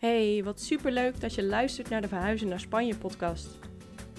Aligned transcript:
Hey, 0.00 0.40
wat 0.44 0.60
superleuk 0.60 1.20
dat 1.20 1.34
je 1.34 1.44
luistert 1.44 1.88
naar 1.88 2.00
de 2.00 2.08
Verhuizen 2.08 2.48
naar 2.48 2.60
Spanje 2.60 2.96
podcast. 2.96 3.58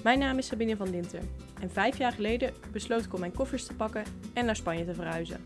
Mijn 0.04 0.19
naam 0.19 0.38
is 0.38 0.47
Sabine 0.47 0.75
van 0.75 0.92
Dinter 0.92 1.21
en 1.61 1.71
vijf 1.71 1.97
jaar 1.97 2.11
geleden 2.11 2.54
besloot 2.71 3.05
ik 3.05 3.13
om 3.13 3.19
mijn 3.19 3.33
koffers 3.33 3.65
te 3.65 3.73
pakken 3.73 4.04
en 4.33 4.46
naar 4.46 4.55
Spanje 4.55 4.86
te 4.86 4.94
verhuizen. 4.94 5.44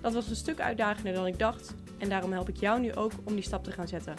Dat 0.00 0.12
was 0.12 0.28
een 0.28 0.36
stuk 0.36 0.60
uitdagender 0.60 1.12
dan 1.12 1.26
ik 1.26 1.38
dacht 1.38 1.74
en 1.98 2.08
daarom 2.08 2.32
help 2.32 2.48
ik 2.48 2.56
jou 2.56 2.80
nu 2.80 2.94
ook 2.94 3.12
om 3.24 3.34
die 3.34 3.44
stap 3.44 3.64
te 3.64 3.72
gaan 3.72 3.88
zetten. 3.88 4.14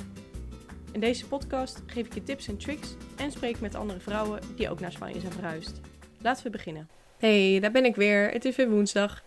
In 0.91 0.99
deze 0.99 1.27
podcast 1.27 1.81
geef 1.85 2.05
ik 2.05 2.13
je 2.13 2.23
tips 2.23 2.47
en 2.47 2.57
tricks 2.57 2.95
en 3.17 3.31
spreek 3.31 3.59
met 3.59 3.75
andere 3.75 3.99
vrouwen 3.99 4.39
die 4.55 4.69
ook 4.69 4.79
naar 4.79 4.91
Spanje 4.91 5.19
zijn 5.19 5.33
verhuisd. 5.33 5.81
Laten 6.21 6.43
we 6.43 6.49
beginnen. 6.49 6.89
Hey, 7.17 7.59
daar 7.59 7.71
ben 7.71 7.85
ik 7.85 7.95
weer. 7.95 8.31
Het 8.31 8.45
is 8.45 8.55
weer 8.55 8.69
woensdag. 8.69 9.23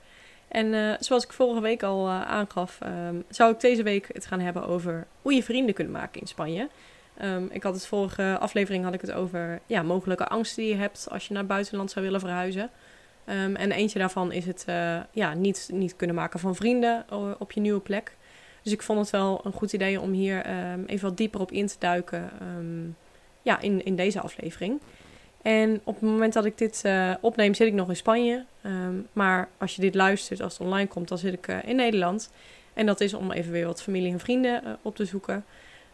En 0.49 0.67
uh, 0.67 0.95
zoals 0.99 1.25
ik 1.25 1.33
vorige 1.33 1.61
week 1.61 1.83
al 1.83 2.07
uh, 2.07 2.23
aangaf, 2.23 2.79
um, 3.09 3.25
zou 3.29 3.53
ik 3.53 3.61
deze 3.61 3.83
week 3.83 4.09
het 4.13 4.27
gaan 4.27 4.41
hebben 4.41 4.67
over 4.67 5.07
hoe 5.23 5.35
je 5.35 5.43
vrienden 5.43 5.75
kunt 5.75 5.91
maken 5.91 6.21
in 6.21 6.27
Spanje. 6.27 6.69
Um, 7.23 7.49
ik 7.53 7.63
had 7.63 7.75
het 7.75 7.87
vorige 7.87 8.37
aflevering 8.41 8.85
had 8.85 8.95
ik 8.95 9.01
het 9.01 9.13
over 9.13 9.61
ja, 9.67 9.83
mogelijke 9.83 10.29
angsten 10.29 10.63
die 10.63 10.73
je 10.73 10.79
hebt 10.79 11.07
als 11.11 11.27
je 11.27 11.33
naar 11.33 11.43
het 11.43 11.53
buitenland 11.53 11.91
zou 11.91 12.05
willen 12.05 12.21
verhuizen. 12.21 12.71
Um, 13.27 13.57
en 13.57 13.73
eentje 13.73 13.99
daarvan 13.99 14.33
is 14.33 14.47
het 14.47 14.65
uh, 14.69 15.01
ja, 15.11 15.35
niet, 15.35 15.69
niet 15.73 15.97
kunnen 15.97 16.17
maken 16.17 16.41
van 16.41 16.55
vrienden 16.55 17.05
op 17.39 17.53
je 17.53 17.61
nieuwe 17.61 17.81
plek. 17.81 18.17
Dus 18.63 18.73
ik 18.73 18.83
vond 18.83 18.99
het 18.99 19.11
wel 19.11 19.41
een 19.45 19.53
goed 19.53 19.73
idee 19.73 20.01
om 20.01 20.13
hier 20.13 20.47
even 20.87 21.09
wat 21.09 21.17
dieper 21.17 21.41
op 21.41 21.53
in 21.53 21.67
te 21.67 21.77
duiken 21.79 22.31
ja, 23.43 23.61
in, 23.61 23.85
in 23.85 23.97
deze 23.97 24.21
aflevering. 24.21 24.81
En 25.43 25.81
op 25.85 25.95
het 25.95 26.11
moment 26.11 26.33
dat 26.33 26.45
ik 26.45 26.59
dit 26.59 26.83
uh, 26.87 27.15
opneem, 27.21 27.55
zit 27.55 27.67
ik 27.67 27.73
nog 27.73 27.89
in 27.89 27.97
Spanje. 27.97 28.45
Um, 28.63 29.07
maar 29.13 29.49
als 29.59 29.75
je 29.75 29.81
dit 29.81 29.95
luistert, 29.95 30.43
als 30.43 30.53
het 30.53 30.63
online 30.63 30.89
komt, 30.89 31.09
dan 31.09 31.19
zit 31.19 31.33
ik 31.33 31.49
uh, 31.49 31.57
in 31.65 31.77
Nederland. 31.77 32.31
En 32.75 32.87
dat 32.87 33.01
is 33.01 33.15
om 33.15 33.33
even 33.33 33.53
weer 33.53 33.67
wat 33.67 33.83
familie 33.83 34.13
en 34.13 34.21
vrienden 34.21 34.63
uh, 34.65 34.73
op 34.83 34.97
te 34.97 35.05
zoeken. 35.05 35.45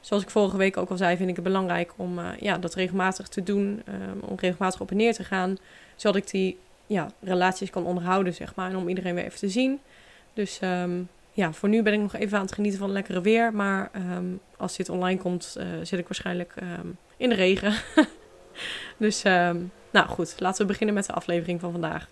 Zoals 0.01 0.23
ik 0.23 0.31
vorige 0.31 0.57
week 0.57 0.77
ook 0.77 0.91
al 0.91 0.97
zei, 0.97 1.17
vind 1.17 1.29
ik 1.29 1.35
het 1.35 1.45
belangrijk 1.45 1.93
om 1.97 2.21
ja, 2.41 2.59
dat 2.59 2.75
regelmatig 2.75 3.29
te 3.29 3.43
doen. 3.43 3.83
Um, 3.89 4.21
om 4.21 4.37
regelmatig 4.39 4.81
op 4.81 4.91
en 4.91 4.97
neer 4.97 5.15
te 5.15 5.25
gaan. 5.25 5.57
Zodat 5.97 6.17
ik 6.17 6.31
die 6.31 6.59
ja, 6.87 7.11
relaties 7.21 7.71
kan 7.71 7.87
onderhouden, 7.87 8.35
zeg 8.35 8.55
maar. 8.55 8.71
En 8.71 8.77
om 8.77 8.89
iedereen 8.89 9.15
weer 9.15 9.25
even 9.25 9.39
te 9.39 9.49
zien. 9.49 9.81
Dus 10.33 10.61
um, 10.63 11.09
ja, 11.33 11.53
voor 11.53 11.69
nu 11.69 11.83
ben 11.83 11.93
ik 11.93 12.01
nog 12.01 12.15
even 12.15 12.39
aan 12.39 12.45
het 12.45 12.55
genieten 12.55 12.79
van 12.79 12.93
lekkere 12.93 13.21
weer. 13.21 13.55
Maar 13.55 13.91
als 14.57 14.77
dit 14.77 14.89
online 14.89 15.21
komt, 15.21 15.57
zit 15.83 15.99
ik 15.99 16.09
waarschijnlijk 16.09 16.55
in 17.17 17.29
de 17.29 17.35
regen. 17.35 17.75
Dus, 18.97 19.25
um, 19.25 19.73
nou 19.91 20.09
goed, 20.09 20.35
laten 20.39 20.61
we 20.61 20.67
beginnen 20.67 20.95
met 20.95 21.07
de 21.07 21.13
aflevering 21.13 21.61
van 21.61 21.73
vandaag. 21.73 22.09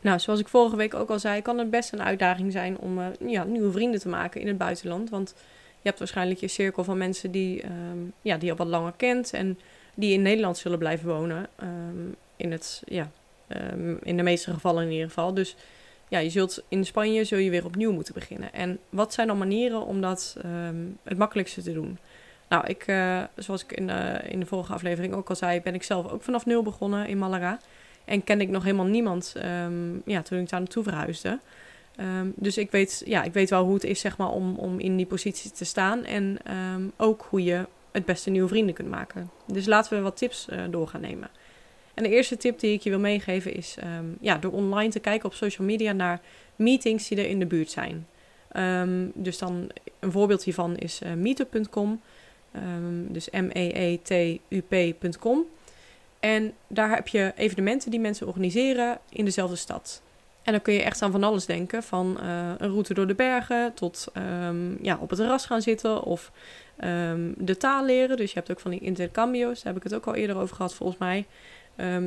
Nou, 0.00 0.18
zoals 0.18 0.40
ik 0.40 0.48
vorige 0.48 0.76
week 0.76 0.94
ook 0.94 1.10
al 1.10 1.18
zei, 1.18 1.42
kan 1.42 1.58
het 1.58 1.70
best 1.70 1.92
een 1.92 2.02
uitdaging 2.02 2.52
zijn 2.52 2.78
om 2.78 2.98
uh, 2.98 3.06
ja, 3.26 3.44
nieuwe 3.44 3.72
vrienden 3.72 4.00
te 4.00 4.08
maken 4.08 4.40
in 4.40 4.46
het 4.46 4.58
buitenland. 4.58 5.10
Want 5.10 5.34
je 5.80 5.88
hebt 5.88 5.98
waarschijnlijk 5.98 6.40
je 6.40 6.48
cirkel 6.48 6.84
van 6.84 6.98
mensen 6.98 7.30
die, 7.30 7.64
um, 7.64 8.12
ja, 8.22 8.36
die 8.36 8.44
je 8.44 8.50
al 8.50 8.56
wat 8.56 8.66
langer 8.66 8.92
kent 8.96 9.32
en 9.32 9.58
die 9.94 10.12
in 10.12 10.22
Nederland 10.22 10.58
zullen 10.58 10.78
blijven 10.78 11.08
wonen. 11.08 11.48
Um, 11.62 12.14
in, 12.36 12.52
het, 12.52 12.82
ja, 12.84 13.10
in 14.02 14.16
de 14.16 14.22
meeste 14.22 14.52
gevallen 14.52 14.84
in 14.84 14.90
ieder 14.90 15.06
geval. 15.06 15.34
Dus 15.34 15.56
ja, 16.08 16.18
je 16.18 16.30
zult 16.30 16.62
in 16.68 16.84
Spanje 16.84 17.24
zul 17.24 17.38
je 17.38 17.50
weer 17.50 17.64
opnieuw 17.64 17.92
moeten 17.92 18.14
beginnen. 18.14 18.52
En 18.52 18.78
wat 18.88 19.14
zijn 19.14 19.26
dan 19.26 19.38
manieren 19.38 19.86
om 19.86 20.00
dat 20.00 20.36
het 21.02 21.18
makkelijkste 21.18 21.62
te 21.62 21.72
doen? 21.72 21.98
Nou, 22.48 22.66
ik, 22.66 22.86
uh, 22.86 23.22
zoals 23.36 23.64
ik 23.64 23.72
in, 23.72 23.90
in 24.28 24.40
de 24.40 24.46
vorige 24.46 24.72
aflevering 24.72 25.14
ook 25.14 25.28
al 25.28 25.36
zei, 25.36 25.60
ben 25.60 25.74
ik 25.74 25.82
zelf 25.82 26.10
ook 26.10 26.22
vanaf 26.22 26.46
nul 26.46 26.62
begonnen 26.62 27.06
in 27.06 27.18
Malaga. 27.18 27.58
En 28.04 28.24
kende 28.24 28.44
ik 28.44 28.50
nog 28.50 28.62
helemaal 28.62 28.86
niemand 28.86 29.34
um, 29.44 30.02
ja, 30.04 30.22
toen 30.22 30.38
ik 30.38 30.48
daar 30.48 30.60
naartoe 30.60 30.82
verhuisde. 30.82 31.38
Um, 32.00 32.32
dus 32.36 32.58
ik 32.58 32.70
weet, 32.70 33.02
ja, 33.06 33.22
ik 33.22 33.32
weet 33.32 33.50
wel 33.50 33.64
hoe 33.64 33.74
het 33.74 33.84
is 33.84 34.00
zeg 34.00 34.16
maar, 34.16 34.30
om, 34.30 34.56
om 34.56 34.80
in 34.80 34.96
die 34.96 35.06
positie 35.06 35.50
te 35.50 35.64
staan. 35.64 36.04
En 36.04 36.38
um, 36.74 36.92
ook 36.96 37.26
hoe 37.30 37.44
je 37.44 37.66
het 37.92 38.04
beste 38.04 38.30
nieuwe 38.30 38.48
vrienden 38.48 38.74
kunt 38.74 38.88
maken. 38.88 39.30
Dus 39.46 39.66
laten 39.66 39.96
we 39.96 40.02
wat 40.02 40.16
tips 40.16 40.46
uh, 40.50 40.62
door 40.70 40.88
gaan 40.88 41.00
nemen. 41.00 41.28
En 41.94 42.02
de 42.02 42.08
eerste 42.08 42.36
tip 42.36 42.58
die 42.58 42.72
ik 42.72 42.80
je 42.80 42.90
wil 42.90 42.98
meegeven 42.98 43.54
is 43.54 43.76
ja, 44.20 44.38
door 44.38 44.52
online 44.52 44.90
te 44.90 45.00
kijken 45.00 45.28
op 45.28 45.34
social 45.34 45.66
media 45.66 45.92
naar 45.92 46.20
meetings 46.56 47.08
die 47.08 47.18
er 47.18 47.28
in 47.28 47.38
de 47.38 47.46
buurt 47.46 47.70
zijn. 47.70 48.06
dus 49.14 49.38
dan 49.38 49.68
een 50.00 50.12
voorbeeld 50.12 50.44
hiervan 50.44 50.76
is 50.76 51.00
meetup.com. 51.16 52.00
Um, 52.56 53.12
dus 53.12 53.30
m-e-e-t-u-p.com. 53.30 54.32
En 56.20 56.52
daar 56.66 56.90
heb 56.90 57.08
je 57.08 57.32
evenementen 57.36 57.90
die 57.90 58.00
mensen 58.00 58.26
organiseren 58.26 58.98
in 59.08 59.24
dezelfde 59.24 59.56
stad. 59.56 60.02
En 60.42 60.52
dan 60.52 60.62
kun 60.62 60.74
je 60.74 60.82
echt 60.82 61.02
aan 61.02 61.10
van 61.10 61.24
alles 61.24 61.46
denken. 61.46 61.82
Van 61.82 62.18
uh, 62.22 62.52
een 62.58 62.70
route 62.70 62.94
door 62.94 63.06
de 63.06 63.14
bergen 63.14 63.74
tot 63.74 64.06
um, 64.16 64.78
ja, 64.82 64.98
op 65.00 65.10
het 65.10 65.18
terras 65.18 65.46
gaan 65.46 65.62
zitten 65.62 66.02
of 66.02 66.32
um, 66.84 67.34
de 67.38 67.56
taal 67.56 67.84
leren. 67.84 68.16
Dus 68.16 68.32
je 68.32 68.38
hebt 68.38 68.50
ook 68.50 68.60
van 68.60 68.70
die 68.70 68.80
intercambio's. 68.80 69.62
Daar 69.62 69.72
heb 69.72 69.82
ik 69.82 69.90
het 69.90 69.94
ook 69.94 70.06
al 70.06 70.14
eerder 70.14 70.36
over 70.36 70.56
gehad 70.56 70.74
volgens 70.74 70.98
mij. 70.98 71.26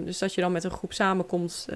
Dus 0.03 0.17
dat 0.17 0.33
je 0.33 0.41
dan 0.41 0.51
met 0.51 0.63
een 0.63 0.71
groep 0.71 0.93
samenkomt 0.93 1.67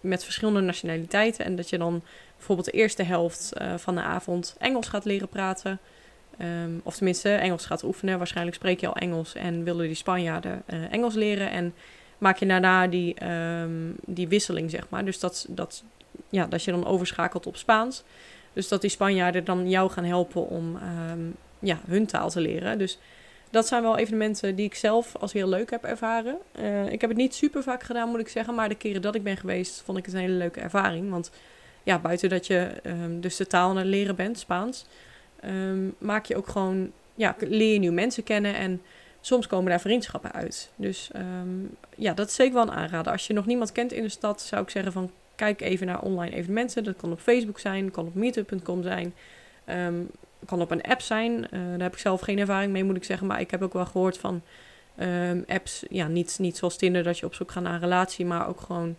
met 0.00 0.24
verschillende 0.24 0.60
nationaliteiten. 0.60 1.44
En 1.44 1.56
dat 1.56 1.68
je 1.68 1.78
dan 1.78 2.02
bijvoorbeeld 2.36 2.66
de 2.66 2.72
eerste 2.72 3.02
helft 3.02 3.52
uh, 3.60 3.74
van 3.76 3.94
de 3.94 4.02
avond 4.02 4.54
Engels 4.58 4.88
gaat 4.88 5.04
leren 5.04 5.28
praten. 5.28 5.78
Um, 6.42 6.80
of 6.84 6.94
tenminste, 6.94 7.30
Engels 7.30 7.66
gaat 7.66 7.82
oefenen. 7.84 8.18
Waarschijnlijk 8.18 8.56
spreek 8.56 8.80
je 8.80 8.86
al 8.86 8.96
Engels 8.96 9.34
en 9.34 9.64
willen 9.64 9.86
die 9.86 9.94
Spanjaarden 9.94 10.62
uh, 10.66 10.92
Engels 10.92 11.14
leren. 11.14 11.50
En 11.50 11.74
maak 12.18 12.36
je 12.36 12.46
daarna 12.46 12.86
die, 12.86 13.26
um, 13.60 13.94
die 14.06 14.28
wisseling, 14.28 14.70
zeg 14.70 14.88
maar. 14.88 15.04
Dus 15.04 15.18
dat, 15.18 15.46
dat, 15.48 15.84
ja, 16.28 16.46
dat 16.46 16.64
je 16.64 16.70
dan 16.70 16.86
overschakelt 16.86 17.46
op 17.46 17.56
Spaans. 17.56 18.02
Dus 18.52 18.68
dat 18.68 18.80
die 18.80 18.90
Spanjaarden 18.90 19.44
dan 19.44 19.70
jou 19.70 19.90
gaan 19.90 20.04
helpen 20.04 20.48
om 20.48 20.78
um, 21.10 21.34
ja, 21.58 21.80
hun 21.86 22.06
taal 22.06 22.30
te 22.30 22.40
leren. 22.40 22.78
Dus 22.78 22.98
dat 23.50 23.66
zijn 23.66 23.82
wel 23.82 23.98
evenementen 23.98 24.54
die 24.54 24.66
ik 24.66 24.74
zelf 24.74 25.16
als 25.16 25.32
heel 25.32 25.48
leuk 25.48 25.70
heb 25.70 25.84
ervaren. 25.84 26.36
Uh, 26.60 26.92
ik 26.92 27.00
heb 27.00 27.10
het 27.10 27.18
niet 27.18 27.34
super 27.34 27.62
vaak 27.62 27.82
gedaan, 27.82 28.08
moet 28.08 28.20
ik 28.20 28.28
zeggen. 28.28 28.54
Maar 28.54 28.68
de 28.68 28.74
keren 28.74 29.02
dat 29.02 29.14
ik 29.14 29.22
ben 29.22 29.36
geweest, 29.36 29.82
vond 29.84 29.98
ik 29.98 30.04
het 30.04 30.14
een 30.14 30.20
hele 30.20 30.32
leuke 30.32 30.60
ervaring. 30.60 31.10
Want 31.10 31.30
ja, 31.82 31.98
buiten 31.98 32.28
dat 32.28 32.46
je 32.46 32.70
dus 33.20 33.36
de 33.36 33.46
taal 33.46 33.76
het 33.76 33.86
leren 33.86 34.16
bent, 34.16 34.38
Spaans 34.38 34.86
um, 35.44 35.94
maak 35.98 36.24
je 36.24 36.36
ook 36.36 36.48
gewoon, 36.48 36.92
ja, 37.14 37.36
leer 37.38 37.72
je 37.72 37.78
nieuwe 37.78 37.94
mensen 37.94 38.22
kennen 38.22 38.54
en 38.54 38.82
soms 39.20 39.46
komen 39.46 39.70
daar 39.70 39.80
vriendschappen 39.80 40.32
uit. 40.32 40.70
Dus 40.76 41.10
um, 41.16 41.76
ja, 41.96 42.14
dat 42.14 42.28
is 42.28 42.34
zeker 42.34 42.54
wel 42.54 42.62
een 42.62 42.70
aanrader. 42.70 43.12
Als 43.12 43.26
je 43.26 43.32
nog 43.32 43.46
niemand 43.46 43.72
kent 43.72 43.92
in 43.92 44.02
de 44.02 44.08
stad, 44.08 44.40
zou 44.40 44.62
ik 44.62 44.70
zeggen 44.70 44.92
van 44.92 45.10
kijk 45.34 45.60
even 45.60 45.86
naar 45.86 46.00
online 46.00 46.36
evenementen. 46.36 46.84
Dat 46.84 46.96
kan 46.96 47.12
op 47.12 47.20
Facebook 47.20 47.58
zijn, 47.58 47.90
kan 47.90 48.06
op 48.06 48.14
meetup.com 48.14 48.82
zijn, 48.82 49.14
um, 49.68 50.10
kan 50.46 50.60
op 50.60 50.70
een 50.70 50.82
app 50.82 51.00
zijn. 51.00 51.32
Uh, 51.32 51.50
daar 51.50 51.80
heb 51.80 51.92
ik 51.92 51.98
zelf 51.98 52.20
geen 52.20 52.38
ervaring 52.38 52.72
mee, 52.72 52.84
moet 52.84 52.96
ik 52.96 53.04
zeggen. 53.04 53.26
Maar 53.26 53.40
ik 53.40 53.50
heb 53.50 53.62
ook 53.62 53.72
wel 53.72 53.86
gehoord 53.86 54.18
van 54.18 54.42
apps, 55.46 55.84
ja, 55.88 56.08
niet, 56.08 56.36
niet 56.38 56.56
zoals 56.56 56.76
Tinder 56.76 57.02
dat 57.02 57.18
je 57.18 57.26
op 57.26 57.34
zoek 57.34 57.50
gaat 57.50 57.62
naar 57.62 57.74
een 57.74 57.80
relatie, 57.80 58.26
maar 58.26 58.48
ook 58.48 58.60
gewoon 58.60 58.96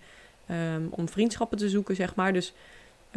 om 0.90 1.10
vriendschappen 1.10 1.58
te 1.58 1.70
zoeken, 1.70 1.96
zeg 1.96 2.16
maar. 2.16 2.34
Dus 2.34 2.54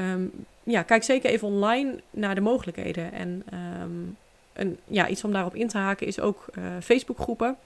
um, 0.01 0.33
ja, 0.63 0.83
kijk 0.83 1.03
zeker 1.03 1.31
even 1.31 1.49
online 1.49 2.01
naar 2.11 2.35
de 2.35 2.41
mogelijkheden. 2.41 3.13
En 3.13 3.43
um, 3.83 4.17
een, 4.53 4.79
ja, 4.85 5.09
iets 5.09 5.25
om 5.25 5.33
daarop 5.33 5.55
in 5.55 5.69
te 5.69 5.79
haken 5.79 6.07
is 6.07 6.21
ook 6.21 6.47
uh, 6.59 6.65
Facebookgroepen. 6.83 7.57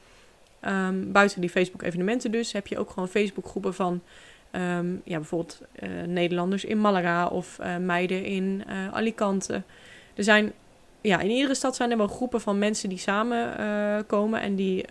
Um, 0.69 1.13
buiten 1.13 1.41
die 1.41 1.51
Facebook-evenementen 1.51 2.31
dus 2.31 2.53
heb 2.53 2.67
je 2.67 2.79
ook 2.79 2.91
gewoon 2.91 3.09
Facebookgroepen 3.09 3.75
van 3.75 4.01
ja, 5.05 5.17
bijvoorbeeld 5.17 5.61
uh, 5.83 6.03
Nederlanders 6.07 6.65
in 6.65 6.81
Malaga 6.81 7.27
of 7.27 7.59
uh, 7.61 7.77
meiden 7.77 8.25
in 8.25 8.65
Alicante. 8.93 9.63
Er 10.15 10.25
zijn, 10.25 10.53
ja, 11.01 11.21
in 11.21 11.31
iedere 11.31 11.55
stad 11.55 11.77
zijn 11.77 11.91
er 11.91 11.97
wel 11.97 12.07
groepen 12.07 12.41
van 12.41 12.59
mensen 12.59 12.89
die 12.89 12.99
samenkomen 12.99 14.07
komen 14.07 14.41
en 14.41 14.55
die 14.55 14.85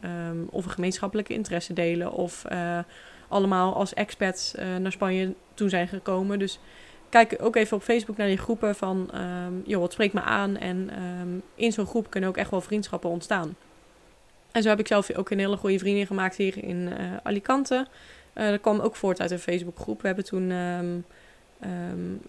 of 0.49 0.65
een 0.65 0.71
gemeenschappelijke 0.71 1.33
interesse 1.33 1.73
delen 1.73 2.11
of 2.11 2.45
allemaal 3.27 3.75
als 3.75 3.93
expats 3.93 4.53
naar 4.79 4.91
Spanje 4.91 5.33
toe 5.53 5.69
zijn 5.69 5.87
gekomen. 5.87 6.39
Dus 6.39 6.59
kijk 7.13 7.35
ook 7.41 7.55
even 7.55 7.77
op 7.77 7.83
Facebook 7.83 8.17
naar 8.17 8.27
die 8.27 8.37
groepen 8.37 8.75
van, 8.75 9.09
um, 9.15 9.63
joh, 9.65 9.79
wat 9.79 9.91
spreekt 9.91 10.13
me 10.13 10.21
aan? 10.21 10.57
En 10.57 10.89
um, 11.21 11.41
in 11.55 11.71
zo'n 11.71 11.85
groep 11.85 12.09
kunnen 12.09 12.29
ook 12.29 12.37
echt 12.37 12.49
wel 12.49 12.61
vriendschappen 12.61 13.09
ontstaan. 13.09 13.55
En 14.51 14.61
zo 14.61 14.69
heb 14.69 14.79
ik 14.79 14.87
zelf 14.87 15.15
ook 15.15 15.29
een 15.29 15.39
hele 15.39 15.57
goede 15.57 15.79
vriendin 15.79 16.07
gemaakt 16.07 16.35
hier 16.35 16.63
in 16.63 16.77
uh, 16.77 16.95
Alicante. 17.23 17.87
Uh, 18.35 18.49
dat 18.49 18.61
kwam 18.61 18.79
ook 18.79 18.95
voort 18.95 19.21
uit 19.21 19.31
een 19.31 19.39
Facebookgroep. 19.39 20.01
We 20.01 20.07
hebben 20.07 20.25
toen 20.25 20.49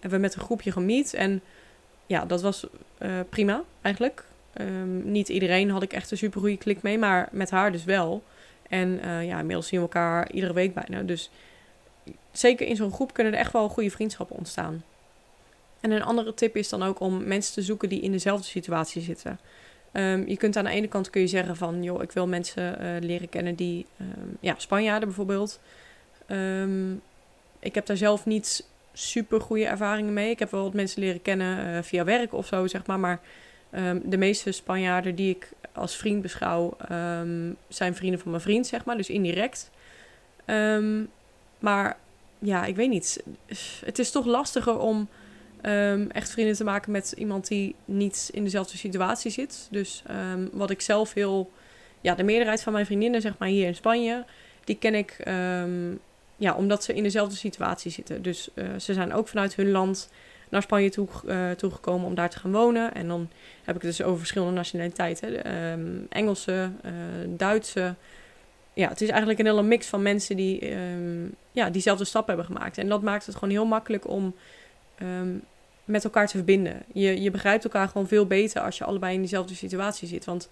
hebben 0.01 0.11
we 0.11 0.19
met 0.19 0.35
een 0.35 0.41
groepje 0.41 0.73
gemiet. 0.73 1.15
En 1.15 1.41
ja, 2.07 2.25
dat 2.25 2.43
was 2.43 2.67
uh, 3.03 3.11
prima 3.29 3.63
eigenlijk. 3.81 4.25
niet 5.03 5.29
iedereen 5.29 5.71
had 5.71 5.83
ik 5.83 5.93
echt 5.93 6.11
een 6.11 6.17
super 6.17 6.41
goede 6.41 6.57
klik 6.57 6.83
mee, 6.83 6.99
maar 6.99 7.29
met 7.31 7.51
haar 7.51 7.73
dus 7.73 7.85
wel. 7.85 8.23
En 8.69 9.01
ja, 9.03 9.39
inmiddels 9.39 9.67
zien 9.67 9.81
we 9.81 9.87
elkaar 9.87 10.31
iedere 10.33 10.53
week 10.53 10.75
bijna. 10.75 11.03
Dus 11.03 11.31
zeker 12.33 12.67
in 12.67 12.77
zo'n 12.77 12.93
groep 12.93 13.13
kunnen 13.13 13.33
er 13.33 13.39
echt 13.39 13.53
wel 13.53 13.69
goede 13.69 13.91
vriendschappen 13.91 14.37
ontstaan. 14.37 14.85
En 15.81 15.91
een 15.91 16.03
andere 16.03 16.35
tip 16.35 16.57
is 16.57 16.69
dan 16.69 16.83
ook 16.83 17.01
om 17.01 17.27
mensen 17.27 17.55
te 17.55 17.63
zoeken 17.63 17.89
die 17.89 18.01
in 18.01 18.13
dezelfde 18.13 18.47
situatie 18.47 19.03
zitten. 19.03 19.39
Um, 19.93 20.29
je 20.29 20.37
kunt 20.37 20.57
aan 20.57 20.65
de 20.65 20.71
ene 20.71 20.89
kant 20.89 21.11
kun 21.11 21.21
je 21.21 21.27
zeggen 21.27 21.57
van, 21.57 21.83
joh, 21.83 22.03
ik 22.03 22.13
wil 22.13 22.27
mensen 22.27 22.83
uh, 22.83 23.01
leren 23.01 23.29
kennen 23.29 23.55
die, 23.55 23.87
um, 24.01 24.37
ja, 24.41 24.55
Spanjaarden 24.59 25.09
bijvoorbeeld. 25.09 25.61
Um, 26.29 27.03
ik 27.59 27.75
heb 27.75 27.87
daar 27.87 27.97
zelf 27.97 28.27
niet 28.27 28.67
super 28.93 29.41
goede 29.41 29.67
ervaringen 29.67 30.13
mee. 30.13 30.31
Ik 30.31 30.39
heb 30.39 30.51
wel 30.51 30.63
wat 30.63 30.75
mensen 30.75 31.01
leren 31.01 31.23
kennen 31.23 31.67
uh, 31.67 31.83
via 31.83 32.05
werk 32.05 32.33
of 32.33 32.47
zo, 32.47 32.67
zeg 32.67 32.87
maar. 32.87 33.01
Maar 33.01 33.21
Ehm, 33.75 33.99
de 34.05 34.17
meeste 34.17 34.53
Spanjaarden 34.53 35.15
die 35.15 35.31
ik 35.31 35.49
als 35.73 35.97
vriend 35.97 36.23
beschouw, 36.23 36.77
ehm, 36.89 37.53
zijn 37.69 37.95
vrienden 37.95 38.21
van 38.21 38.31
mijn 38.31 38.43
vriend, 38.43 38.67
zeg 38.67 38.85
maar. 38.85 38.97
Dus 38.97 39.11
indirect. 39.11 39.71
Ehm, 41.65 41.75
maar 41.75 41.97
ja, 42.39 42.65
ik 42.65 42.77
weet 42.77 42.89
niet. 42.89 43.23
Het 43.85 43.99
is 43.99 44.11
toch 44.11 44.27
lastiger 44.27 44.79
om 44.79 45.09
echt 46.09 46.31
vrienden 46.31 46.55
te 46.55 46.65
maken 46.65 46.93
met 46.93 47.15
iemand 47.17 47.49
die 47.49 47.75
niet 47.85 48.29
in 48.33 48.45
dezelfde 48.45 48.77
situatie 48.77 49.31
zit. 49.31 49.69
Dus 49.71 50.03
wat 50.53 50.71
ik 50.71 50.81
zelf 50.81 51.13
heel... 51.13 51.51
Ja, 52.01 52.15
de 52.15 52.23
meerderheid 52.23 52.63
van 52.63 52.73
mijn 52.73 52.87
vriendinnen, 52.87 53.21
zeg 53.21 53.39
maar, 53.39 53.49
hier 53.49 53.67
in 53.67 53.75
Spanje... 53.75 54.25
die 54.65 54.79
ken 54.79 54.95
ik 54.95 55.17
ja, 56.37 56.55
omdat 56.55 56.85
ze 56.85 56.95
in 56.95 57.03
dezelfde 57.03 57.37
situatie 57.37 57.91
zitten. 57.91 58.23
Dus 58.23 58.49
uh, 58.55 58.65
ze 58.79 58.93
zijn 58.93 59.13
ook 59.13 59.29
vanuit 59.29 59.55
hun 59.55 59.71
land 59.71 60.11
naar 60.49 60.63
Spanje 60.63 60.91
toe, 60.91 61.09
uh, 61.27 61.51
toegekomen 61.51 62.07
om 62.07 62.15
daar 62.15 62.31
te 62.31 62.39
gaan 62.39 62.53
wonen. 62.53 62.95
En 62.95 63.09
dan 63.09 63.29
heb 63.65 63.77
ik 63.77 63.83
het 63.83 63.97
dus 63.97 64.03
over 64.07 64.19
verschillende 64.19 64.55
nationaliteiten. 64.55 65.55
Um, 65.55 66.07
Engelse, 66.09 66.71
uh, 66.85 66.93
Duitse. 67.29 67.95
Ja, 68.75 68.89
het 68.89 69.01
is 69.01 69.09
eigenlijk 69.09 69.39
een 69.39 69.47
hele 69.47 69.63
mix 69.63 69.87
van 69.87 70.03
mensen 70.03 70.37
die 70.37 70.75
um, 70.75 71.35
ja, 71.53 71.71
diezelfde 71.71 72.05
stap 72.05 72.27
hebben 72.27 72.45
gemaakt. 72.45 72.79
En 72.79 72.89
dat 72.89 73.03
maakt 73.03 73.27
het 73.27 73.35
gewoon 73.35 73.51
heel 73.51 73.67
makkelijk 73.67 74.09
om 74.09 74.35
um, 75.03 75.43
met 75.85 76.05
elkaar 76.05 76.27
te 76.27 76.37
verbinden. 76.37 76.83
Je, 76.93 77.23
je 77.23 77.31
begrijpt 77.31 77.65
elkaar 77.65 77.89
gewoon 77.89 78.09
veel 78.09 78.27
beter 78.27 78.63
als 78.63 78.79
je 78.79 78.85
allebei 78.85 79.15
in 79.15 79.21
diezelfde 79.21 79.55
situatie 79.55 80.09
zit. 80.09 80.25
Want 80.25 80.49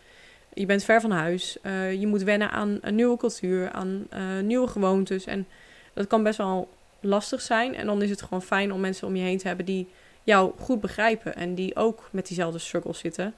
je 0.54 0.66
bent 0.66 0.84
ver 0.84 1.00
van 1.00 1.10
huis. 1.10 1.56
Uh, 1.62 1.92
je 1.92 2.06
moet 2.06 2.22
wennen 2.22 2.50
aan 2.50 2.78
een 2.80 2.94
nieuwe 2.94 3.16
cultuur, 3.16 3.70
aan 3.70 4.06
uh, 4.14 4.40
nieuwe 4.42 4.68
gewoontes. 4.68 5.24
En 5.24 5.46
dat 5.92 6.06
kan 6.06 6.22
best 6.22 6.38
wel 6.38 6.68
lastig 7.00 7.40
zijn. 7.40 7.74
En 7.74 7.86
dan 7.86 8.02
is 8.02 8.10
het 8.10 8.22
gewoon 8.22 8.42
fijn 8.42 8.72
om 8.72 8.80
mensen 8.80 9.06
om 9.06 9.16
je 9.16 9.22
heen 9.22 9.38
te 9.38 9.46
hebben 9.46 9.66
die 9.66 9.88
jou 10.22 10.52
goed 10.58 10.80
begrijpen. 10.80 11.34
En 11.34 11.54
die 11.54 11.76
ook 11.76 12.08
met 12.12 12.26
diezelfde 12.26 12.58
struggles 12.58 12.98
zitten. 12.98 13.34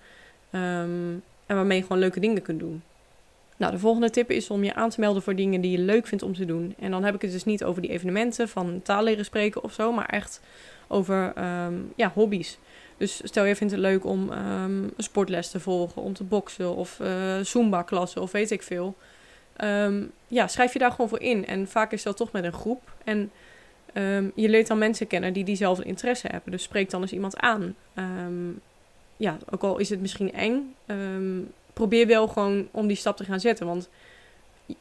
Um, 0.51 1.23
en 1.47 1.57
waarmee 1.57 1.77
je 1.79 1.83
gewoon 1.83 1.99
leuke 1.99 2.21
dingen 2.21 2.43
kunt 2.43 2.61
doen. 2.61 2.83
Nou, 3.57 3.73
de 3.73 3.79
volgende 3.79 4.11
tip 4.11 4.31
is 4.31 4.51
om 4.51 4.65
je 4.65 4.75
aan 4.75 4.91
te 4.91 5.01
melden 5.01 5.23
voor 5.23 5.35
dingen 5.35 5.61
die 5.61 5.71
je 5.71 5.79
leuk 5.79 6.07
vindt 6.07 6.25
om 6.25 6.35
te 6.35 6.45
doen. 6.45 6.75
En 6.79 6.91
dan 6.91 7.05
heb 7.05 7.15
ik 7.15 7.23
het 7.23 7.33
dus 7.33 7.45
niet 7.45 7.65
over 7.65 7.83
die 7.83 7.91
evenementen 7.91 8.49
van 8.49 8.81
taal 8.83 9.03
leren 9.03 9.25
spreken 9.25 9.63
of 9.65 9.73
zo, 9.73 9.93
maar 9.93 10.09
echt 10.09 10.41
over 10.89 11.33
um, 11.67 11.93
ja, 11.97 12.11
hobby's. 12.15 12.59
Dus 12.97 13.21
stel 13.25 13.45
je 13.45 13.57
vindt 13.57 13.73
het 13.73 13.83
leuk 13.83 14.05
om 14.05 14.31
um, 14.31 14.39
een 14.85 14.93
sportles 14.97 15.51
te 15.51 15.61
volgen, 15.61 16.03
om 16.03 16.13
te 16.13 16.25
boksen 16.25 16.75
of 16.77 16.99
uh, 17.01 17.39
Zumba-klassen 17.41 18.23
of 18.23 18.33
weet 18.33 18.51
ik 18.51 18.63
veel. 18.63 18.97
Um, 19.65 20.11
ja, 20.29 20.47
schrijf 20.47 20.73
je 20.73 20.79
daar 20.79 20.91
gewoon 20.91 21.09
voor 21.09 21.21
in. 21.21 21.47
En 21.47 21.69
vaak 21.69 21.93
is 21.93 22.03
dat 22.03 22.17
toch 22.17 22.33
met 22.33 22.45
een 22.45 22.53
groep. 22.53 22.93
En 23.05 23.31
je 24.35 24.49
leert 24.49 24.67
dan 24.67 24.79
mensen 24.79 25.07
kennen 25.07 25.33
die 25.33 25.45
diezelfde 25.45 25.85
interesse 25.85 26.27
hebben. 26.31 26.51
Dus 26.51 26.63
spreek 26.63 26.91
dan 26.91 27.01
eens 27.01 27.13
iemand 27.13 27.37
aan. 27.37 27.75
Ja, 29.17 29.39
ook 29.51 29.63
al 29.63 29.79
is 29.79 29.91
het 29.91 30.01
misschien 30.01 30.33
eng, 30.33 30.75
probeer 31.75 32.07
wel 32.07 32.29
gewoon 32.29 32.69
om 32.71 32.87
die 32.87 32.97
stap 32.97 33.17
te 33.17 33.25
gaan 33.25 33.41
zetten. 33.41 33.67
Want 33.67 33.89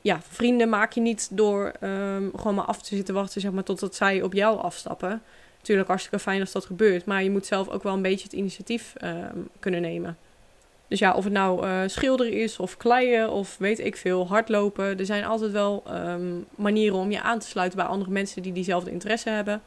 ja, 0.01 0.21
vrienden 0.21 0.69
maak 0.69 0.91
je 0.91 1.01
niet 1.01 1.27
door 1.31 1.71
gewoon 2.35 2.55
maar 2.55 2.65
af 2.65 2.81
te 2.81 2.95
zitten 2.95 3.13
wachten, 3.13 3.41
zeg 3.41 3.51
maar, 3.51 3.63
totdat 3.63 3.95
zij 3.95 4.21
op 4.21 4.33
jou 4.33 4.59
afstappen. 4.59 5.21
Natuurlijk 5.57 5.87
hartstikke 5.87 6.19
fijn 6.19 6.39
als 6.39 6.51
dat 6.51 6.65
gebeurt, 6.65 7.05
maar 7.05 7.23
je 7.23 7.31
moet 7.31 7.45
zelf 7.45 7.69
ook 7.69 7.83
wel 7.83 7.93
een 7.93 8.01
beetje 8.01 8.23
het 8.23 8.33
initiatief 8.33 8.93
kunnen 9.59 9.81
nemen. 9.81 10.17
Dus 10.87 10.99
ja, 10.99 11.13
of 11.13 11.23
het 11.23 11.33
nou 11.33 11.65
uh, 11.65 11.81
schilderen 11.85 12.33
is 12.33 12.59
of 12.59 12.77
kleien 12.77 13.31
of 13.31 13.57
weet 13.57 13.79
ik 13.79 13.97
veel, 13.97 14.27
hardlopen. 14.27 14.99
Er 14.99 15.05
zijn 15.05 15.25
altijd 15.25 15.51
wel 15.51 15.83
um, 15.91 16.45
manieren 16.55 16.97
om 16.97 17.11
je 17.11 17.21
aan 17.21 17.39
te 17.39 17.47
sluiten 17.47 17.77
bij 17.77 17.87
andere 17.87 18.11
mensen 18.11 18.41
die 18.41 18.51
diezelfde 18.51 18.91
interesse 18.91 19.29
hebben. 19.29 19.61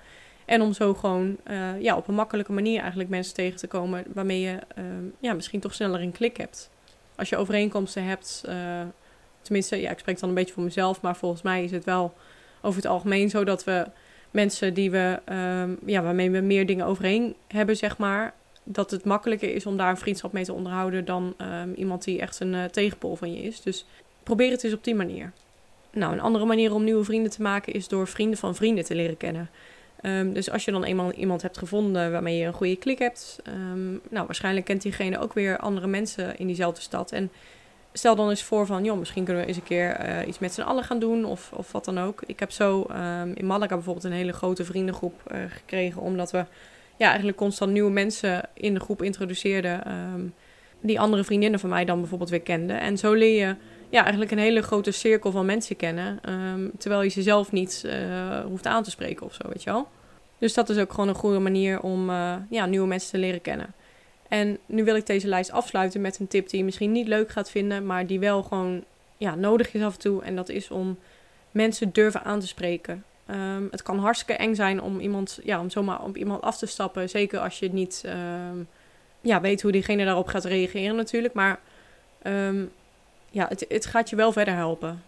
En 0.44 0.62
om 0.62 0.72
zo 0.72 0.94
gewoon 0.94 1.36
uh, 1.50 1.80
ja, 1.80 1.96
op 1.96 2.08
een 2.08 2.14
makkelijke 2.14 2.52
manier 2.52 2.80
eigenlijk 2.80 3.10
mensen 3.10 3.34
tegen 3.34 3.58
te 3.58 3.66
komen 3.66 4.04
waarmee 4.14 4.40
je 4.40 4.58
ja, 5.20 5.32
misschien 5.32 5.60
toch 5.60 5.74
sneller 5.74 6.00
een 6.00 6.12
klik 6.12 6.36
hebt. 6.36 6.70
Als 7.16 7.28
je 7.28 7.36
overeenkomsten 7.36 8.04
hebt, 8.04 8.42
uh, 8.48 8.80
tenminste, 9.40 9.80
ja, 9.80 9.90
ik 9.90 9.98
spreek 9.98 10.20
dan 10.20 10.28
een 10.28 10.34
beetje 10.34 10.54
voor 10.54 10.62
mezelf, 10.62 11.00
maar 11.00 11.16
volgens 11.16 11.42
mij 11.42 11.64
is 11.64 11.70
het 11.70 11.84
wel 11.84 12.14
over 12.62 12.82
het 12.82 12.90
algemeen 12.90 13.30
zo 13.30 13.44
dat 13.44 13.64
we 13.64 13.86
mensen 14.30 14.74
die 14.74 14.90
we, 14.90 15.20
um, 15.62 15.78
ja, 15.86 16.02
waarmee 16.02 16.30
we 16.30 16.40
meer 16.40 16.66
dingen 16.66 16.86
overeen 16.86 17.34
hebben, 17.48 17.76
zeg 17.76 17.98
maar, 17.98 18.34
dat 18.64 18.90
het 18.90 19.04
makkelijker 19.04 19.54
is 19.54 19.66
om 19.66 19.76
daar 19.76 19.90
een 19.90 19.96
vriendschap 19.96 20.32
mee 20.32 20.44
te 20.44 20.52
onderhouden 20.52 21.04
dan 21.04 21.34
um, 21.38 21.74
iemand 21.74 22.04
die 22.04 22.20
echt 22.20 22.40
een 22.40 22.52
uh, 22.52 22.64
tegenpol 22.64 23.16
van 23.16 23.32
je 23.32 23.42
is. 23.42 23.60
Dus 23.60 23.86
probeer 24.22 24.50
het 24.50 24.64
eens 24.64 24.74
op 24.74 24.84
die 24.84 24.94
manier. 24.94 25.32
Nou, 25.92 26.12
een 26.12 26.20
andere 26.20 26.44
manier 26.44 26.74
om 26.74 26.84
nieuwe 26.84 27.04
vrienden 27.04 27.30
te 27.30 27.42
maken 27.42 27.72
is 27.72 27.88
door 27.88 28.08
vrienden 28.08 28.38
van 28.38 28.54
vrienden 28.54 28.84
te 28.84 28.94
leren 28.94 29.16
kennen. 29.16 29.50
Um, 30.06 30.32
dus 30.32 30.50
als 30.50 30.64
je 30.64 30.70
dan 30.70 30.84
eenmaal 30.84 31.12
iemand 31.12 31.42
hebt 31.42 31.58
gevonden 31.58 32.12
waarmee 32.12 32.36
je 32.36 32.46
een 32.46 32.52
goede 32.52 32.76
klik 32.76 32.98
hebt, 32.98 33.38
um, 33.48 34.00
nou, 34.10 34.26
waarschijnlijk 34.26 34.66
kent 34.66 34.82
diegene 34.82 35.18
ook 35.18 35.32
weer 35.32 35.58
andere 35.58 35.86
mensen 35.86 36.38
in 36.38 36.46
diezelfde 36.46 36.80
stad. 36.80 37.12
En 37.12 37.30
stel 37.92 38.16
dan 38.16 38.28
eens 38.28 38.42
voor 38.42 38.66
van, 38.66 38.84
joh, 38.84 38.98
misschien 38.98 39.24
kunnen 39.24 39.42
we 39.42 39.48
eens 39.48 39.56
een 39.56 39.62
keer 39.62 40.08
uh, 40.08 40.28
iets 40.28 40.38
met 40.38 40.54
z'n 40.54 40.60
allen 40.60 40.84
gaan 40.84 40.98
doen 40.98 41.24
of, 41.24 41.52
of 41.52 41.72
wat 41.72 41.84
dan 41.84 41.98
ook. 41.98 42.22
Ik 42.26 42.40
heb 42.40 42.50
zo 42.50 42.86
um, 42.90 43.32
in 43.34 43.46
Malaga 43.46 43.74
bijvoorbeeld 43.74 44.04
een 44.04 44.12
hele 44.12 44.32
grote 44.32 44.64
vriendengroep 44.64 45.22
uh, 45.32 45.38
gekregen, 45.48 46.02
omdat 46.02 46.30
we 46.30 46.44
ja, 46.96 47.06
eigenlijk 47.06 47.36
constant 47.36 47.72
nieuwe 47.72 47.90
mensen 47.90 48.42
in 48.54 48.74
de 48.74 48.80
groep 48.80 49.02
introduceerde. 49.02 49.80
Um, 50.14 50.34
die 50.80 51.00
andere 51.00 51.24
vriendinnen 51.24 51.60
van 51.60 51.70
mij 51.70 51.84
dan 51.84 52.00
bijvoorbeeld 52.00 52.30
weer 52.30 52.40
kenden. 52.40 52.80
En 52.80 52.98
zo 52.98 53.12
leer 53.12 53.46
je 53.46 53.56
ja, 53.88 54.00
eigenlijk 54.00 54.30
een 54.30 54.38
hele 54.38 54.62
grote 54.62 54.90
cirkel 54.90 55.30
van 55.30 55.46
mensen 55.46 55.76
kennen. 55.76 56.20
Terwijl 56.78 57.02
je 57.02 57.08
ze 57.08 57.22
zelf 57.22 57.52
niet 57.52 57.82
uh, 57.86 58.40
hoeft 58.40 58.66
aan 58.66 58.82
te 58.82 58.90
spreken 58.90 59.26
of 59.26 59.34
zo, 59.34 59.48
weet 59.48 59.62
je 59.62 59.70
wel. 59.70 59.88
Dus 60.38 60.54
dat 60.54 60.68
is 60.68 60.78
ook 60.78 60.90
gewoon 60.90 61.08
een 61.08 61.14
goede 61.14 61.38
manier 61.38 61.80
om 61.80 62.10
uh, 62.10 62.34
ja, 62.50 62.66
nieuwe 62.66 62.86
mensen 62.86 63.10
te 63.10 63.18
leren 63.18 63.40
kennen. 63.40 63.74
En 64.28 64.58
nu 64.66 64.84
wil 64.84 64.96
ik 64.96 65.06
deze 65.06 65.28
lijst 65.28 65.50
afsluiten 65.50 66.00
met 66.00 66.18
een 66.18 66.28
tip 66.28 66.48
die 66.48 66.58
je 66.58 66.64
misschien 66.64 66.92
niet 66.92 67.08
leuk 67.08 67.30
gaat 67.30 67.50
vinden, 67.50 67.86
maar 67.86 68.06
die 68.06 68.20
wel 68.20 68.42
gewoon 68.42 68.84
ja, 69.16 69.34
nodig 69.34 69.74
is 69.74 69.82
af 69.82 69.92
en 69.92 70.00
toe. 70.00 70.22
En 70.22 70.36
dat 70.36 70.48
is 70.48 70.70
om 70.70 70.98
mensen 71.50 71.92
durven 71.92 72.24
aan 72.24 72.40
te 72.40 72.46
spreken. 72.46 73.04
Um, 73.30 73.68
het 73.70 73.82
kan 73.82 73.98
hartstikke 73.98 74.42
eng 74.42 74.54
zijn 74.54 74.82
om 74.82 75.00
iemand, 75.00 75.38
ja, 75.44 75.60
om 75.60 75.70
zomaar 75.70 76.02
op 76.02 76.16
iemand 76.16 76.42
af 76.42 76.58
te 76.58 76.66
stappen. 76.66 77.08
Zeker 77.08 77.38
als 77.38 77.58
je 77.58 77.72
niet 77.72 78.04
um, 78.50 78.68
ja, 79.20 79.40
weet 79.40 79.62
hoe 79.62 79.72
diegene 79.72 80.04
daarop 80.04 80.26
gaat 80.26 80.44
reageren 80.44 80.96
natuurlijk. 80.96 81.34
Maar 81.34 81.58
um, 82.22 82.70
ja, 83.36 83.46
het, 83.48 83.64
het 83.68 83.86
gaat 83.86 84.10
je 84.10 84.16
wel 84.16 84.32
verder 84.32 84.54
helpen. 84.54 85.02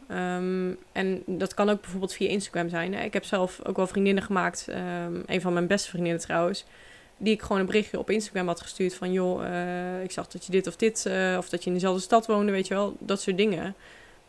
en 0.93 1.23
dat 1.27 1.55
kan 1.55 1.69
ook 1.69 1.81
bijvoorbeeld 1.81 2.13
via 2.13 2.29
Instagram 2.29 2.69
zijn. 2.69 2.95
Ik 2.95 3.13
heb 3.13 3.25
zelf 3.25 3.61
ook 3.65 3.77
wel 3.77 3.87
vriendinnen 3.87 4.23
gemaakt. 4.23 4.69
een 5.27 5.41
van 5.41 5.53
mijn 5.53 5.67
beste 5.67 5.89
vriendinnen 5.89 6.21
trouwens. 6.21 6.65
Die 7.17 7.35
ik 7.35 7.43
gewoon 7.43 7.61
een 7.61 7.67
berichtje 7.67 7.99
op 7.99 8.11
Instagram 8.11 8.47
had 8.47 8.61
gestuurd 8.61 8.95
van... 8.95 9.13
joh, 9.13 9.43
uh, 9.43 10.03
ik 10.03 10.11
zag 10.11 10.29
dat 10.29 10.45
je 10.45 10.53
dit 10.53 10.67
of 10.67 10.77
dit... 10.77 11.05
Uh, 11.09 11.35
of 11.39 11.49
dat 11.49 11.63
je 11.63 11.69
in 11.69 11.75
dezelfde 11.75 12.03
stad 12.03 12.27
woonde, 12.27 12.53
weet 12.53 12.67
je 12.67 12.75
wel. 12.75 12.97
Dat 12.99 13.21
soort 13.21 13.37
dingen. 13.37 13.75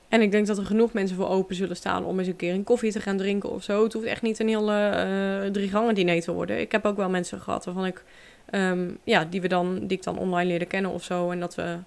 En 0.09 0.21
ik 0.21 0.31
denk 0.31 0.47
dat 0.47 0.57
er 0.57 0.65
genoeg 0.65 0.93
mensen 0.93 1.15
voor 1.15 1.29
open 1.29 1.55
zullen 1.55 1.75
staan 1.75 2.05
om 2.05 2.19
eens 2.19 2.27
een 2.27 2.35
keer 2.35 2.53
een 2.53 2.63
koffie 2.63 2.91
te 2.91 2.99
gaan 2.99 3.17
drinken 3.17 3.49
of 3.49 3.63
zo. 3.63 3.83
Het 3.83 3.93
hoeft 3.93 4.05
echt 4.05 4.21
niet 4.21 4.39
een 4.39 4.47
hele 4.47 5.45
uh, 5.45 5.51
drie 5.51 5.69
gangen 5.69 5.95
diner 5.95 6.21
te 6.21 6.31
worden. 6.31 6.59
Ik 6.59 6.71
heb 6.71 6.85
ook 6.85 6.97
wel 6.97 7.09
mensen 7.09 7.41
gehad 7.41 7.65
waarvan 7.65 7.85
ik, 7.85 8.03
um, 8.51 8.97
ja, 9.03 9.25
die, 9.25 9.41
we 9.41 9.47
dan, 9.47 9.79
die 9.87 9.97
ik 9.97 10.03
dan 10.03 10.17
online 10.17 10.49
leerde 10.49 10.65
kennen 10.65 10.91
of 10.91 11.03
zo. 11.03 11.31
En 11.31 11.39
dat 11.39 11.55
we 11.55 11.77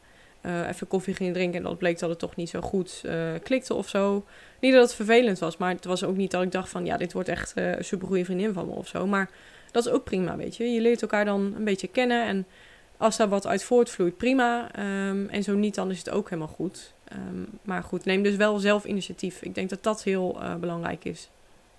uh, 0.42 0.68
even 0.68 0.86
koffie 0.86 1.14
gingen 1.14 1.32
drinken 1.32 1.58
en 1.58 1.64
dat 1.64 1.78
bleek 1.78 1.98
dat 1.98 2.10
het 2.10 2.18
toch 2.18 2.36
niet 2.36 2.48
zo 2.48 2.60
goed 2.60 3.02
uh, 3.06 3.32
klikte 3.42 3.74
of 3.74 3.88
zo. 3.88 4.24
Niet 4.60 4.72
dat 4.72 4.82
het 4.82 4.94
vervelend 4.94 5.38
was, 5.38 5.56
maar 5.56 5.74
het 5.74 5.84
was 5.84 6.04
ook 6.04 6.16
niet 6.16 6.30
dat 6.30 6.42
ik 6.42 6.52
dacht 6.52 6.68
van, 6.68 6.84
ja, 6.84 6.96
dit 6.96 7.12
wordt 7.12 7.28
echt 7.28 7.52
een 7.54 7.84
supergoeie 7.84 8.24
vriendin 8.24 8.52
van 8.52 8.66
me 8.66 8.72
of 8.72 8.88
zo. 8.88 9.06
Maar 9.06 9.30
dat 9.70 9.86
is 9.86 9.92
ook 9.92 10.04
prima, 10.04 10.36
weet 10.36 10.56
je. 10.56 10.64
Je 10.64 10.80
leert 10.80 11.02
elkaar 11.02 11.24
dan 11.24 11.54
een 11.56 11.64
beetje 11.64 11.88
kennen 11.88 12.26
en 12.26 12.46
als 12.96 13.16
daar 13.16 13.28
wat 13.28 13.46
uit 13.46 13.62
voortvloeit, 13.62 14.16
prima. 14.16 14.70
Um, 15.08 15.28
en 15.28 15.42
zo 15.42 15.54
niet, 15.54 15.74
dan 15.74 15.90
is 15.90 15.98
het 15.98 16.10
ook 16.10 16.30
helemaal 16.30 16.54
goed. 16.54 16.92
Um, 17.12 17.48
maar 17.62 17.82
goed, 17.82 18.04
neem 18.04 18.22
dus 18.22 18.36
wel 18.36 18.58
zelf 18.58 18.84
initiatief. 18.84 19.42
Ik 19.42 19.54
denk 19.54 19.70
dat 19.70 19.82
dat 19.82 20.02
heel 20.02 20.38
uh, 20.40 20.54
belangrijk 20.54 21.04
is. 21.04 21.28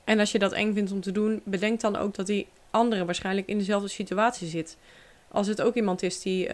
En 0.03 0.19
als 0.19 0.31
je 0.31 0.39
dat 0.39 0.51
eng 0.51 0.73
vindt 0.73 0.91
om 0.91 1.01
te 1.01 1.11
doen, 1.11 1.41
bedenk 1.43 1.79
dan 1.79 1.95
ook 1.95 2.15
dat 2.15 2.27
die 2.27 2.47
andere 2.71 3.05
waarschijnlijk 3.05 3.47
in 3.47 3.57
dezelfde 3.57 3.87
situatie 3.87 4.47
zit. 4.47 4.77
Als 5.33 5.47
het 5.47 5.61
ook 5.61 5.75
iemand 5.75 6.01
is 6.03 6.21
die 6.21 6.47
uh, 6.47 6.53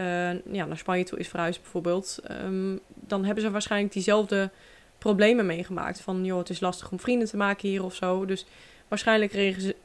ja, 0.52 0.66
naar 0.66 0.78
Spanje 0.78 1.04
toe 1.04 1.20
is 1.20 1.28
verhuisd 1.28 1.62
bijvoorbeeld, 1.62 2.20
um, 2.32 2.80
dan 2.94 3.26
hebben 3.26 3.44
ze 3.44 3.52
waarschijnlijk 3.52 3.94
diezelfde 3.94 4.50
problemen 4.98 5.46
meegemaakt. 5.46 6.02
Van 6.02 6.26
joh, 6.26 6.38
het 6.38 6.50
is 6.50 6.60
lastig 6.60 6.92
om 6.92 7.00
vrienden 7.00 7.28
te 7.28 7.38
maken 7.38 7.70
hier 7.70 7.84
of 7.84 7.96
zo. 7.96 8.26
Dus 8.26 8.46
waarschijnlijk 8.88 9.32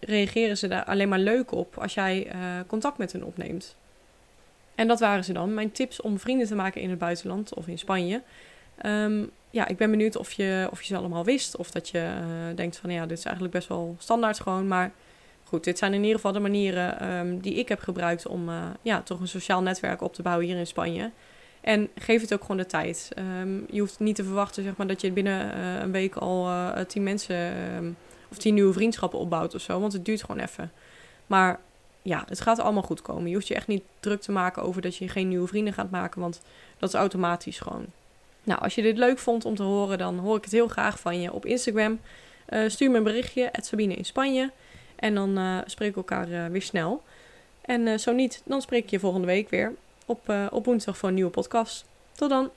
reageren 0.00 0.56
ze 0.56 0.68
daar 0.68 0.84
alleen 0.84 1.08
maar 1.08 1.18
leuk 1.18 1.52
op 1.52 1.78
als 1.78 1.94
jij 1.94 2.26
uh, 2.26 2.40
contact 2.66 2.98
met 2.98 3.12
hen 3.12 3.22
opneemt. 3.22 3.76
En 4.74 4.88
dat 4.88 5.00
waren 5.00 5.24
ze 5.24 5.32
dan. 5.32 5.54
Mijn 5.54 5.72
tips 5.72 6.00
om 6.00 6.18
vrienden 6.18 6.46
te 6.46 6.54
maken 6.54 6.80
in 6.80 6.90
het 6.90 6.98
buitenland 6.98 7.54
of 7.54 7.66
in 7.66 7.78
Spanje. 7.78 8.22
Um, 8.86 9.30
ja, 9.50 9.68
ik 9.68 9.76
ben 9.76 9.90
benieuwd 9.90 10.16
of 10.16 10.32
je, 10.32 10.68
of 10.70 10.80
je 10.82 10.86
ze 10.86 10.96
allemaal 10.96 11.24
wist. 11.24 11.56
Of 11.56 11.70
dat 11.70 11.88
je 11.88 11.98
uh, 11.98 12.56
denkt 12.56 12.76
van 12.76 12.90
ja, 12.90 13.06
dit 13.06 13.18
is 13.18 13.24
eigenlijk 13.24 13.54
best 13.54 13.68
wel 13.68 13.96
standaard 13.98 14.40
gewoon. 14.40 14.68
Maar 14.68 14.92
goed, 15.44 15.64
dit 15.64 15.78
zijn 15.78 15.92
in 15.94 16.00
ieder 16.00 16.16
geval 16.16 16.32
de 16.32 16.38
manieren 16.38 17.16
um, 17.16 17.40
die 17.40 17.54
ik 17.54 17.68
heb 17.68 17.80
gebruikt 17.80 18.26
om 18.26 18.48
uh, 18.48 18.64
ja, 18.82 19.02
toch 19.02 19.20
een 19.20 19.28
sociaal 19.28 19.62
netwerk 19.62 20.02
op 20.02 20.14
te 20.14 20.22
bouwen 20.22 20.46
hier 20.46 20.56
in 20.56 20.66
Spanje. 20.66 21.10
En 21.60 21.88
geef 21.94 22.20
het 22.20 22.34
ook 22.34 22.40
gewoon 22.40 22.56
de 22.56 22.66
tijd. 22.66 23.10
Um, 23.40 23.66
je 23.70 23.80
hoeft 23.80 23.98
niet 23.98 24.16
te 24.16 24.24
verwachten 24.24 24.62
zeg 24.62 24.76
maar, 24.76 24.86
dat 24.86 25.00
je 25.00 25.12
binnen 25.12 25.56
uh, 25.56 25.80
een 25.80 25.92
week 25.92 26.14
al 26.16 26.48
tien 26.86 27.02
mensen 27.02 27.52
of 28.30 28.36
tien 28.36 28.54
nieuwe 28.54 28.72
vriendschappen 28.72 29.18
opbouwt 29.18 29.54
of 29.54 29.60
zo. 29.60 29.80
Want 29.80 29.92
het 29.92 30.04
duurt 30.04 30.20
gewoon 30.20 30.40
even. 30.40 30.72
Maar 31.26 31.60
ja, 32.02 32.24
het 32.28 32.40
gaat 32.40 32.58
allemaal 32.58 32.82
goed 32.82 33.02
komen. 33.02 33.28
Je 33.28 33.34
hoeft 33.34 33.48
je 33.48 33.54
echt 33.54 33.66
niet 33.66 33.82
druk 34.00 34.20
te 34.20 34.32
maken 34.32 34.62
over 34.62 34.82
dat 34.82 34.96
je 34.96 35.08
geen 35.08 35.28
nieuwe 35.28 35.48
vrienden 35.48 35.72
gaat 35.72 35.90
maken, 35.90 36.20
want 36.20 36.40
dat 36.78 36.88
is 36.88 36.94
automatisch 36.94 37.60
gewoon. 37.60 37.86
Nou, 38.42 38.60
als 38.60 38.74
je 38.74 38.82
dit 38.82 38.98
leuk 38.98 39.18
vond 39.18 39.44
om 39.44 39.54
te 39.54 39.62
horen, 39.62 39.98
dan 39.98 40.18
hoor 40.18 40.36
ik 40.36 40.44
het 40.44 40.52
heel 40.52 40.68
graag 40.68 41.00
van 41.00 41.20
je 41.20 41.32
op 41.32 41.46
Instagram. 41.46 42.00
Stuur 42.66 42.90
me 42.90 42.96
een 42.96 43.02
berichtje, 43.02 43.50
Sabine 43.52 43.94
in 43.94 44.04
Spanje. 44.04 44.50
En 44.96 45.14
dan 45.14 45.38
uh, 45.38 45.58
spreken 45.66 45.94
we 45.94 46.08
elkaar 46.08 46.50
weer 46.50 46.62
snel. 46.62 47.02
En 47.60 48.00
zo 48.00 48.12
niet, 48.12 48.42
dan 48.44 48.62
spreek 48.62 48.84
ik 48.84 48.90
je 48.90 48.98
volgende 48.98 49.26
week 49.26 49.50
weer 49.50 49.72
op, 50.06 50.32
op 50.50 50.64
woensdag 50.64 50.98
voor 50.98 51.08
een 51.08 51.14
nieuwe 51.14 51.30
podcast. 51.30 51.84
Tot 52.12 52.30
dan! 52.30 52.50